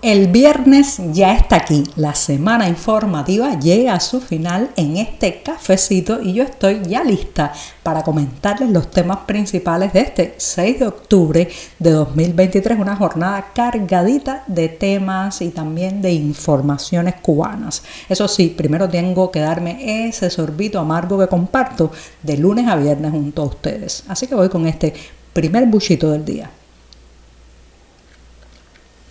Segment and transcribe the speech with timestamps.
[0.00, 6.22] El viernes ya está aquí, la semana informativa llega a su final en este cafecito
[6.22, 11.48] y yo estoy ya lista para comentarles los temas principales de este 6 de octubre
[11.80, 17.82] de 2023, una jornada cargadita de temas y también de informaciones cubanas.
[18.08, 21.90] Eso sí, primero tengo que darme ese sorbito amargo que comparto
[22.22, 24.04] de lunes a viernes junto a ustedes.
[24.06, 24.94] Así que voy con este
[25.32, 26.52] primer buchito del día.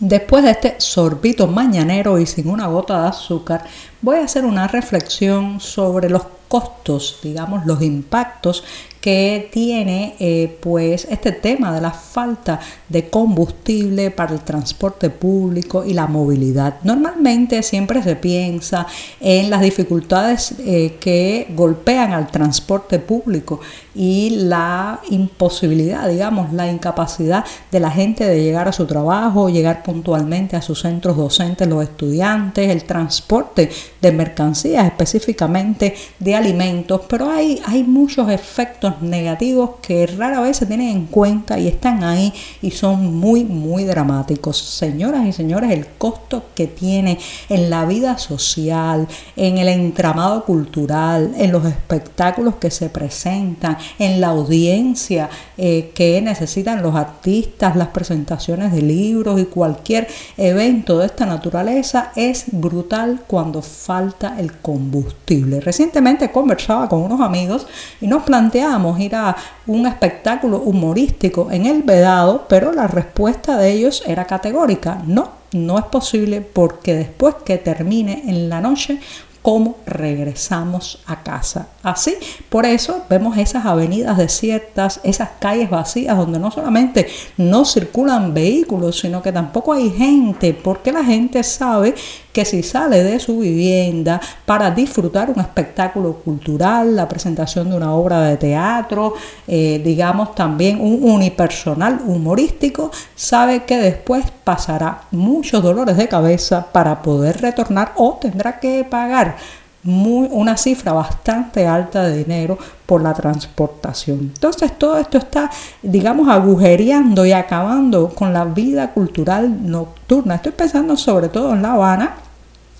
[0.00, 3.64] Después de este sorbito mañanero y sin una gota de azúcar,
[4.00, 8.64] voy a hacer una reflexión sobre los costos, digamos, los impactos
[9.00, 15.84] que tiene eh, pues este tema de la falta de combustible para el transporte público
[15.84, 16.76] y la movilidad.
[16.82, 18.86] Normalmente siempre se piensa
[19.20, 23.60] en las dificultades eh, que golpean al transporte público
[23.94, 29.82] y la imposibilidad, digamos, la incapacidad de la gente de llegar a su trabajo, llegar
[29.82, 37.30] puntualmente a sus centros docentes, los estudiantes, el transporte de mercancías, específicamente de alimentos, pero
[37.30, 42.32] hay, hay muchos efectos negativos que rara vez se tienen en cuenta y están ahí
[42.62, 44.58] y son muy, muy dramáticos.
[44.58, 51.32] Señoras y señores, el costo que tiene en la vida social, en el entramado cultural,
[51.36, 57.88] en los espectáculos que se presentan, en la audiencia eh, que necesitan los artistas, las
[57.88, 65.60] presentaciones de libros y cualquier evento de esta naturaleza es brutal cuando falta el combustible.
[65.60, 67.66] Recientemente conversaba con unos amigos
[68.00, 69.36] y nos planteamos ir a
[69.66, 75.78] un espectáculo humorístico en el Vedado, pero la respuesta de ellos era categórica, no, no
[75.78, 79.00] es posible porque después que termine en la noche
[79.42, 81.68] cómo regresamos a casa.
[81.82, 82.14] Así,
[82.48, 88.98] por eso vemos esas avenidas desiertas, esas calles vacías donde no solamente no circulan vehículos,
[88.98, 91.94] sino que tampoco hay gente, porque la gente sabe
[92.32, 97.94] que si sale de su vivienda para disfrutar un espectáculo cultural, la presentación de una
[97.94, 99.14] obra de teatro,
[99.46, 107.02] eh, digamos también un unipersonal humorístico, sabe que después pasará muchos dolores de cabeza para
[107.02, 109.36] poder retornar o tendrá que pagar
[109.82, 114.18] muy, una cifra bastante alta de dinero por la transportación.
[114.34, 115.50] Entonces todo esto está,
[115.82, 120.36] digamos, agujereando y acabando con la vida cultural nocturna.
[120.36, 122.16] Estoy pensando sobre todo en La Habana,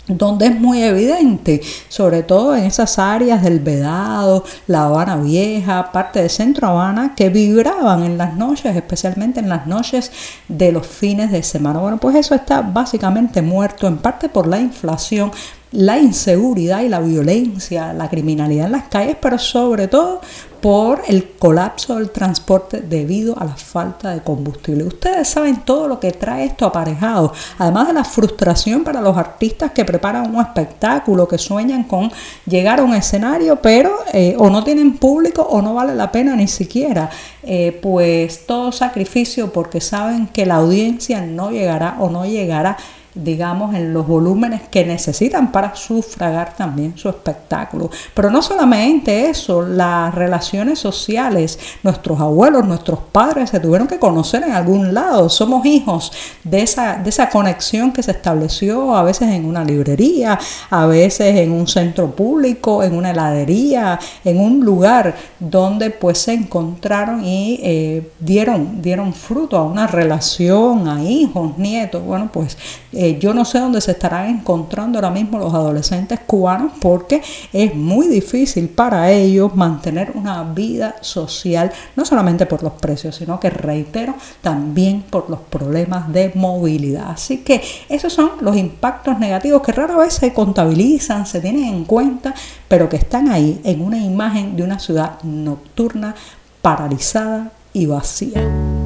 [0.09, 6.23] donde es muy evidente, sobre todo en esas áreas del Vedado, La Habana Vieja, parte
[6.23, 10.11] de Centro Habana, que vibraban en las noches, especialmente en las noches
[10.49, 11.79] de los fines de semana.
[11.79, 15.31] Bueno, pues eso está básicamente muerto, en parte por la inflación,
[15.73, 20.21] la inseguridad y la violencia, la criminalidad en las calles, pero sobre todo
[20.61, 24.85] por el colapso del transporte debido a la falta de combustible.
[24.85, 29.73] Ustedes saben todo lo que trae esto aparejado, además de la frustración para los artistas
[29.73, 32.13] que preparan un espectáculo, que sueñan con
[32.47, 36.37] llegar a un escenario, pero eh, o no tienen público o no vale la pena
[36.37, 37.09] ni siquiera,
[37.43, 42.77] eh, pues todo sacrificio porque saben que la audiencia no llegará o no llegará
[43.15, 47.91] digamos, en los volúmenes que necesitan para sufragar también su espectáculo.
[48.15, 54.43] Pero no solamente eso, las relaciones sociales, nuestros abuelos, nuestros padres se tuvieron que conocer
[54.45, 56.13] en algún lado, somos hijos
[56.45, 60.39] de esa, de esa conexión que se estableció a veces en una librería,
[60.71, 66.33] a veces en un centro público, en una heladería, en un lugar donde pues se
[66.33, 72.57] encontraron y eh, dieron, dieron fruto a una relación, a hijos, nietos, bueno pues
[73.03, 77.75] eh, yo no sé dónde se estarán encontrando ahora mismo los adolescentes cubanos porque es
[77.75, 83.49] muy difícil para ellos mantener una vida social, no solamente por los precios, sino que
[83.49, 87.13] reitero, también por los problemas de movilidad.
[87.13, 91.87] Así que esos son los impactos negativos que rara vez se contabilizan, se tienen en
[91.87, 92.35] cuenta,
[92.69, 96.15] pero que están ahí en una imagen de una ciudad nocturna,
[96.61, 98.80] paralizada y vacía.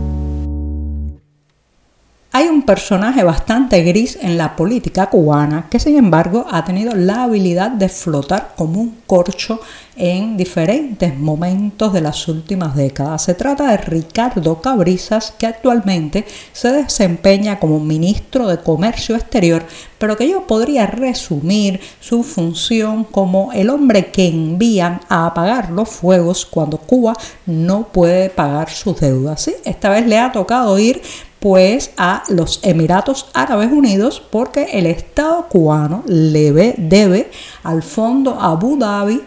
[2.37, 7.23] Hay un personaje bastante gris en la política cubana que sin embargo ha tenido la
[7.23, 9.61] habilidad de flotar como un corcho
[9.95, 13.23] en diferentes momentos de las últimas décadas.
[13.23, 19.63] Se trata de Ricardo Cabrizas, que actualmente se desempeña como ministro de Comercio Exterior,
[19.99, 25.89] pero que yo podría resumir su función como el hombre que envían a apagar los
[25.89, 27.15] fuegos cuando Cuba
[27.47, 29.49] no puede pagar sus deudas.
[29.65, 31.01] Esta vez le ha tocado ir
[31.45, 37.31] pues a los Emiratos Árabes Unidos porque el Estado cubano le debe
[37.63, 39.21] al Fondo Abu Dhabi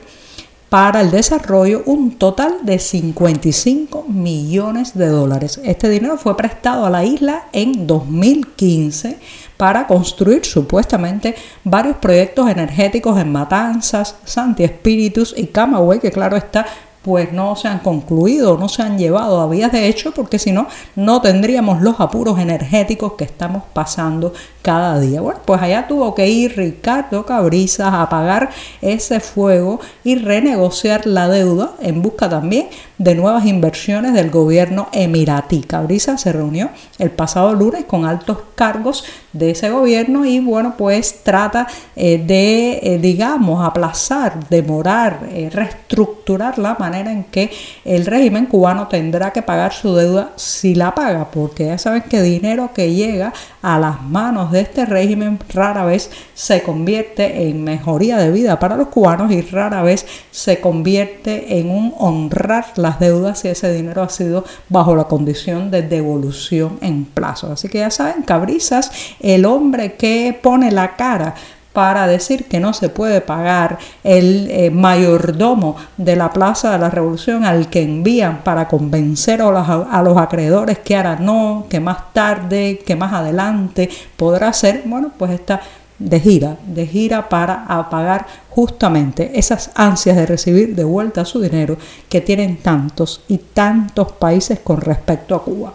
[0.67, 5.61] para el desarrollo un total de 55 millones de dólares.
[5.63, 9.19] Este dinero fue prestado a la isla en 2015
[9.55, 16.65] para construir supuestamente varios proyectos energéticos en Matanzas, Santi Espíritus y Camagüey, que claro está
[17.07, 20.51] pues no se han concluido, no se han llevado a vías de hecho, porque si
[20.51, 20.67] no,
[20.97, 25.21] no tendríamos los apuros energéticos que estamos pasando cada día.
[25.21, 28.49] Bueno, pues allá tuvo que ir Ricardo Cabrizas a apagar
[28.81, 32.67] ese fuego y renegociar la deuda en busca también
[32.97, 35.61] de nuevas inversiones del gobierno emiratí.
[35.61, 41.23] Cabrizas se reunió el pasado lunes con altos cargos de ese gobierno y bueno, pues
[41.23, 47.51] trata eh, de, eh, digamos, aplazar, demorar, eh, reestructurar la manera en que
[47.85, 52.21] el régimen cubano tendrá que pagar su deuda si la paga, porque ya saben que
[52.21, 58.17] dinero que llega a las manos de este régimen rara vez se convierte en mejoría
[58.17, 63.39] de vida para los cubanos y rara vez se convierte en un honrar las deudas
[63.39, 67.51] si ese dinero ha sido bajo la condición de devolución en plazo.
[67.51, 71.35] Así que ya saben, cabrizas, el hombre que pone la cara
[71.73, 76.89] para decir que no se puede pagar el eh, mayordomo de la Plaza de la
[76.89, 81.79] Revolución al que envían para convencer a los, a los, acreedores que ahora no, que
[81.79, 85.61] más tarde, que más adelante podrá ser, bueno, pues está
[85.99, 91.77] de gira, de gira para apagar justamente esas ansias de recibir de vuelta su dinero
[92.09, 95.73] que tienen tantos y tantos países con respecto a Cuba.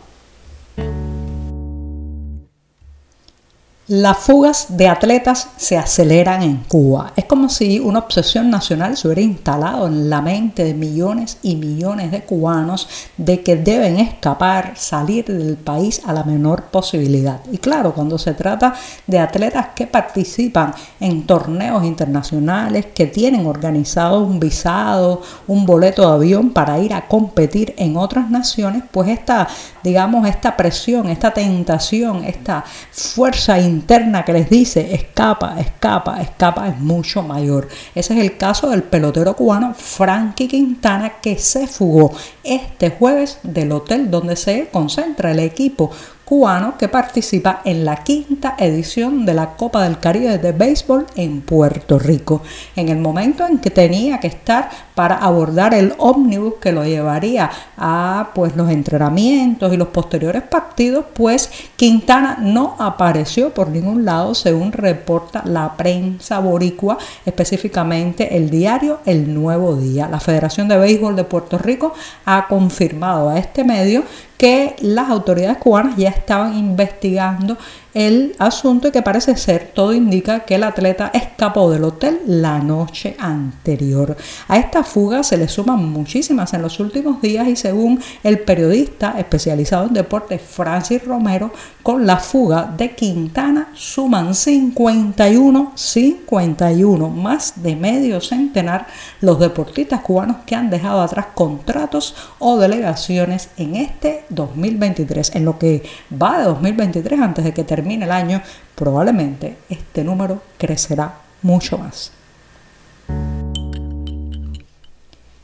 [3.94, 7.12] Las fugas de atletas se aceleran en Cuba.
[7.15, 11.56] Es como si una obsesión nacional se hubiera instalado en la mente de millones y
[11.56, 17.41] millones de cubanos de que deben escapar, salir del país a la menor posibilidad.
[17.53, 18.73] Y claro, cuando se trata
[19.06, 26.15] de atletas que participan en torneos internacionales, que tienen organizado un visado, un boleto de
[26.15, 29.47] avión para ir a competir en otras naciones, pues esta,
[29.85, 36.69] digamos, esta presión, esta tentación, esta fuerza interna interna que les dice escapa, escapa, escapa
[36.69, 37.69] es mucho mayor.
[37.96, 42.12] Ese es el caso del pelotero cubano Frankie Quintana que se fugó
[42.44, 45.90] este jueves del hotel donde se concentra el equipo
[46.32, 51.43] cubano que participa en la quinta edición de la Copa del Caribe de Béisbol en
[51.43, 52.40] Puerto Rico.
[52.75, 57.50] En el momento en que tenía que estar para abordar el ómnibus que lo llevaría
[57.76, 64.34] a pues los entrenamientos y los posteriores partidos, pues Quintana no apareció por ningún lado,
[64.34, 66.96] según reporta la prensa boricua,
[67.26, 70.08] específicamente el diario El Nuevo Día.
[70.08, 71.93] La Federación de Béisbol de Puerto Rico
[72.25, 74.05] ha confirmado a este medio
[74.43, 77.56] que las autoridades cubanas ya estaban investigando
[77.94, 82.59] el asunto y que parece ser, todo indica que el atleta escapó del hotel la
[82.59, 84.17] noche anterior.
[84.49, 89.15] A esta fuga se le suman muchísimas en los últimos días y según el periodista
[89.19, 91.53] especializado en deportes Francis Romero,
[91.83, 98.87] con la fuga de Quintana suman 51, 51, más de medio centenar
[99.21, 105.58] los deportistas cubanos que han dejado atrás contratos o delegaciones en este 2023, en lo
[105.58, 108.43] que va de 2023 antes de que termine el año,
[108.74, 112.12] probablemente este número crecerá mucho más.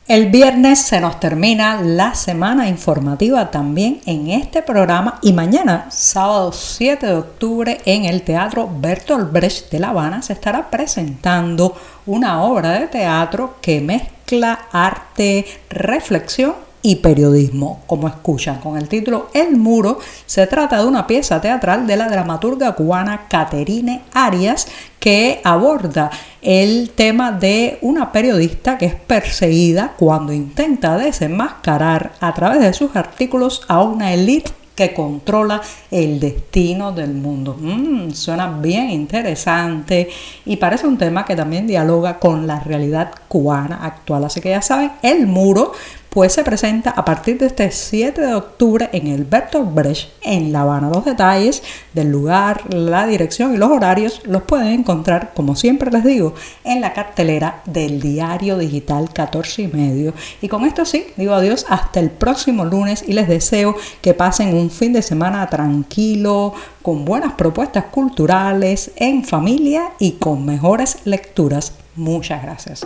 [0.09, 6.51] El viernes se nos termina la semana informativa también en este programa y mañana, sábado
[6.51, 11.77] 7 de octubre, en el Teatro Bertolt Brecht de La Habana se estará presentando
[12.07, 16.55] una obra de teatro que mezcla arte, reflexión
[16.89, 19.99] y periodismo, como escuchan con el título El Muro.
[20.25, 24.67] Se trata de una pieza teatral de la dramaturga cubana Caterine Arias
[24.99, 26.09] que aborda
[26.41, 32.95] el tema de una periodista que es perseguida cuando intenta desenmascarar a través de sus
[32.95, 37.55] artículos a una élite que controla el destino del mundo.
[37.59, 40.09] Mm, suena bien interesante
[40.45, 44.23] y parece un tema que también dialoga con la realidad cubana actual.
[44.23, 45.73] Así que ya saben, el muro
[46.09, 50.51] pues se presenta a partir de este 7 de octubre en el Bertolt Brecht en
[50.51, 50.89] La Habana.
[50.89, 51.61] Los detalles
[51.93, 56.81] del lugar, la dirección y los horarios los pueden encontrar, como siempre les digo, en
[56.81, 60.13] la cartelera del diario digital 14 y medio.
[60.41, 64.55] Y con esto sí, digo adiós hasta el próximo lunes y les deseo que pasen
[64.55, 71.73] un fin de semana tranquilo, con buenas propuestas culturales, en familia y con mejores lecturas.
[71.95, 72.85] Muchas gracias.